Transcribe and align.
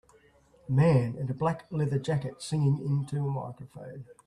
A 0.67 0.71
man 0.71 1.13
in 1.15 1.29
a 1.29 1.33
black 1.35 1.67
leather 1.69 1.99
jacket 1.99 2.41
singing 2.41 2.79
in 2.83 3.05
to 3.05 3.17
a 3.17 3.21
microphone. 3.31 4.03